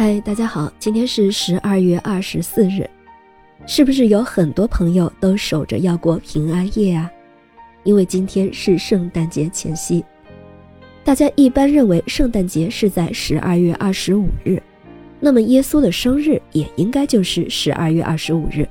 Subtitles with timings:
[0.00, 2.88] 嗨，大家好，今天是十二月二十四日，
[3.66, 7.10] 是不是有很多朋友都守着要过平安夜啊？
[7.82, 10.04] 因为今天是圣诞节前夕，
[11.02, 14.62] 大家一般认为圣诞节是在十二月二十五日，
[15.18, 18.64] 那么耶稣的生日也应该就是十二月二十五日。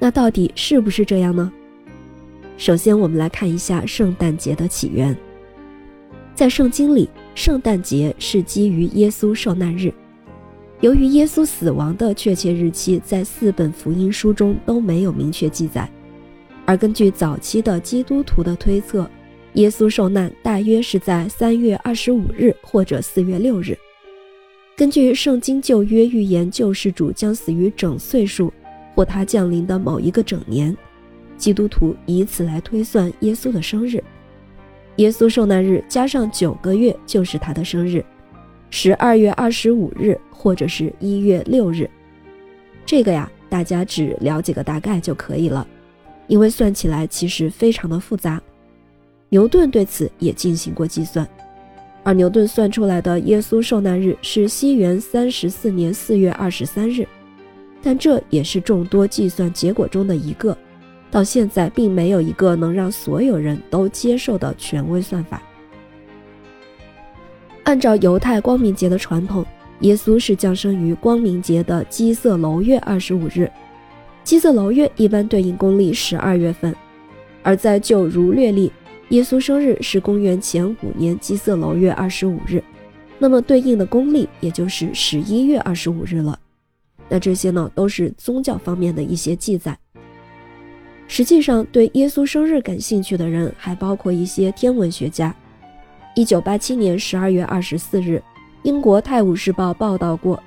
[0.00, 1.52] 那到底是不是这样呢？
[2.58, 5.16] 首先，我们来看一下圣诞节的起源。
[6.34, 9.94] 在圣经里，圣诞节是基于耶稣受难日。
[10.82, 15.88] 由于耶稣死亡的确切日期在四本福音书中都没有明确记载，
[16.66, 19.08] 而根据早期的基督徒的推测，
[19.52, 23.78] 耶稣受难大约是在三月二十五日或者四月六日。
[24.74, 28.52] 根据圣经旧约预言救世主将死于整岁数
[28.96, 30.76] 或他降临的某一个整年，
[31.36, 34.02] 基督徒以此来推算耶稣的生日。
[34.96, 38.04] 耶稣受难日加上九个月就是他的生日。
[38.74, 41.88] 十二月二十五日，或者是一月六日，
[42.86, 45.64] 这个呀，大家只了解个大概就可以了，
[46.26, 48.40] 因为算起来其实非常的复杂。
[49.28, 51.28] 牛顿对此也进行过计算，
[52.02, 57.06] 而牛顿算出来的耶稣受难日是西元三十四年四月二十三日，
[57.82, 60.56] 但这也是众多计算结果中的一个，
[61.10, 65.42] 到现在并没有一个能让所有人都接受的权威算法。
[67.64, 69.44] 按照犹太光明节的传统，
[69.80, 73.50] 耶稣是降生于光明节的基色楼月二十五日。
[74.24, 76.74] 基色楼月一般对应公历十二月份，
[77.42, 78.70] 而在旧儒略历，
[79.10, 82.62] 耶稣生日是公元前五年基色楼月二十五日，
[83.18, 86.38] 那么对应的公历也就是十一月二十五日了。
[87.08, 89.76] 那这些呢，都是宗教方面的一些记载。
[91.06, 95.34] 实际上，对耶稣生日感兴趣的人还包括一些天文学家。
[96.14, 98.22] 一九八七年十二月二十四日，
[98.64, 100.38] 英国《泰晤士报》报道过，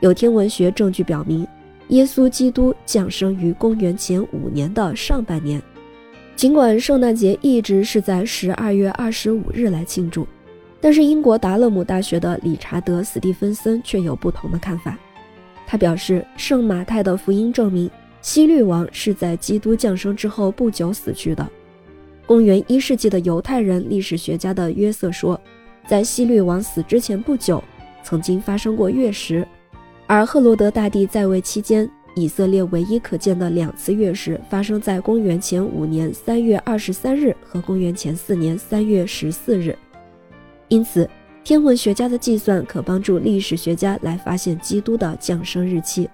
[0.00, 1.46] 有天文学证据表明，
[1.88, 5.62] 耶稣基督降生于公元前五年的上半年。
[6.36, 10.28] 尽管圣诞节一直是在十二月二十五日来庆祝，
[10.78, 14.98] 但是英国达勒姆大学的理查德·斯蒂芬森却有不同的看法。
[15.66, 17.90] 他表示，圣马太的福音证明，
[18.20, 21.48] 希律王是在基督降生之后不久死去的。
[22.26, 25.38] 公元一世纪的犹太人历史学家的约瑟说，
[25.86, 27.62] 在希律王死之前不久，
[28.02, 29.46] 曾经发生过月食，
[30.06, 39.76] 而赫罗德大帝在位期间，以色列唯一可见的两次月食发生在公元前五年三月二十三日和公元前四年三月十四日。
[40.68, 41.08] 因此，
[41.44, 46.08] 天文学家的计算可帮助历史学家来发现基督的降生日期。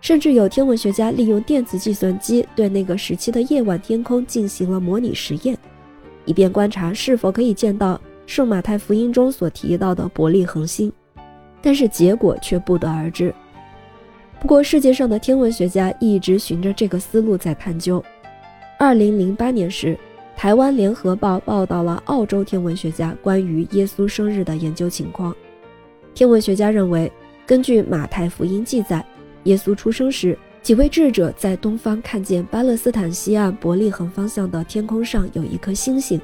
[0.00, 5.58] 甚至有天文学家利用电子计算机对那个时期的夜晚天空进行了模拟实验，
[6.24, 10.92] 以便观察是否可以见到圣马太福音中所提到的伯利恒星，
[11.60, 13.34] 但是结果却不得而知。
[14.40, 18.02] 不过，世界上的天文学家一直循着这个思路在探究。
[18.78, 19.98] 二零零八年时，
[20.36, 25.34] 台湾联合报报道了澳洲天文学家关于耶稣生日的研究情况。
[26.14, 27.10] 天文学家认为，
[27.44, 29.04] 根据马太福音记载。
[29.48, 36.20] 耶稣出生时，几位智者在东方看见巴勒斯坦西岸伯利恒方向的天空上有一颗星星，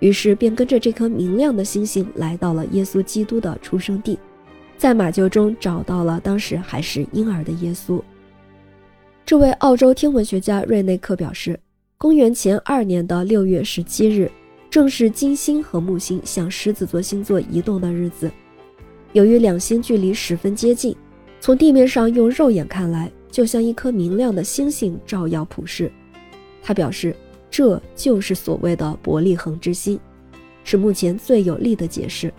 [0.00, 4.18] 于是便跟着这颗明亮的星星来到了耶稣基督的出生地，
[4.76, 8.02] 在马厩中找到了当时还是婴儿的耶稣。
[9.24, 11.60] 这位澳洲天文学家瑞内克表示，
[11.96, 14.28] 公元前二年的六月十七日，
[14.68, 18.28] 正是金星和木星向狮子座星座移动的日子。
[19.12, 20.96] 由于两星距离十分接近。
[21.40, 25.90] 从地面上用肉眼看来，就像一颗明亮的星星照耀普世。
[26.62, 27.14] 他表示，
[27.50, 29.98] 这就是所谓的伯利恒之星，
[30.64, 32.32] 是目前最有力的解释。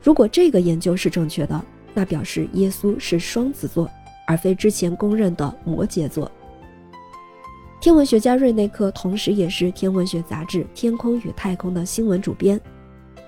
[0.00, 3.90] 如果这个研究是正确的，那表示耶稣是双子座，
[4.26, 6.30] 而非之前公认的摩羯座。
[7.80, 12.58] 天文学家瑞内克同时也是天文学杂志《天空与太空》的新闻主编。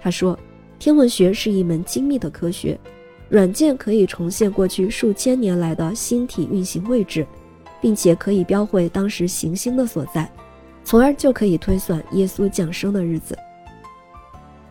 [0.00, 0.38] 他说
[0.78, 2.78] ：“天文学是一门精密的科学。”
[3.28, 7.26] 软件可以重现过去数千年来的星体运行位置，
[7.80, 10.30] 并且可以标绘当时行星的所在，
[10.82, 13.36] 从而就可以推算耶稣降生的日子。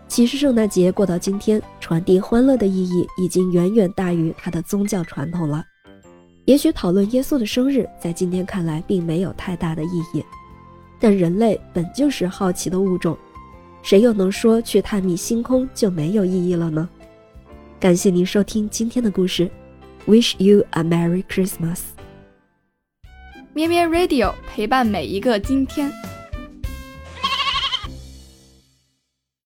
[0.07, 5.63] 其实，圣诞节过到今天，传递欢乐的意义已经远远大于它的宗教传统了。
[6.45, 10.23] 也许讨论耶稣的生日，在今天看来并没有太大的意义，
[10.99, 13.15] 但人类本就是好奇的物种，
[13.83, 16.89] 谁又能说去探秘星空就没有意义了呢？
[17.79, 19.47] 感谢您收听今天的故事
[20.07, 21.81] ，Wish you a Merry Christmas。
[23.53, 25.91] 咩咩 Radio 陪伴每一个今天。